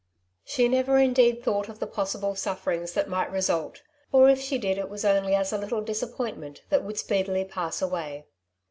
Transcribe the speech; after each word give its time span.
She 0.43 0.67
never 0.67 0.97
indeed 0.97 1.43
thought 1.43 1.69
of 1.69 1.77
the 1.77 1.85
possible 1.85 2.33
suffer 2.33 2.71
ings 2.71 2.93
that 2.93 3.07
might 3.07 3.31
result, 3.31 3.83
or 4.11 4.29
if 4.31 4.41
she 4.41 4.57
did 4.57 4.79
it 4.79 4.89
was 4.89 5.05
only 5.05 5.35
as 5.35 5.53
a 5.53 5.59
little 5.59 5.83
disappointment 5.83 6.63
that 6.69 6.83
would 6.83 6.97
speedily 6.97 7.45
pass 7.45 7.83
away. 7.83 8.25